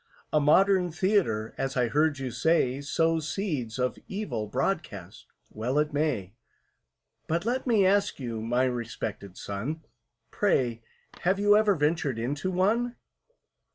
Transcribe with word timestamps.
"A 0.33 0.39
modern 0.39 0.91
Theatre, 0.91 1.53
as 1.59 1.77
I 1.77 1.87
heard 1.87 2.17
you 2.17 2.31
say, 2.31 2.81
Sows 2.81 3.29
seeds 3.29 3.77
of 3.77 3.99
evil 4.07 4.47
broadcast—well 4.47 5.77
it 5.77 5.93
may; 5.93 6.33
But 7.27 7.45
let 7.45 7.67
me 7.67 7.85
ask 7.85 8.19
you, 8.19 8.41
my 8.41 8.63
respected 8.63 9.37
son, 9.37 9.85
Pray, 10.31 10.81
have 11.19 11.37
you 11.39 11.55
ever 11.55 11.75
ventured 11.75 12.17
into 12.17 12.49
one?" 12.49 12.95